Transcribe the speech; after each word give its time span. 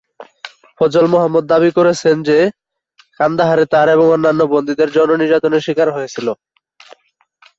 ফজল 0.79 1.05
মোহাম্মদ 1.13 1.43
দাবি 1.49 1.69
করেছেন 1.77 2.15
যে 2.29 2.37
কান্দাহারে 3.19 3.65
তার 3.73 3.87
এবং 3.95 4.07
অন্যান্য 4.09 4.41
বন্দীদের 4.53 4.89
যৌন 4.95 5.11
নির্যাতনের 5.21 5.65
শিকার 5.67 5.87
হয়েছিল। 5.91 6.27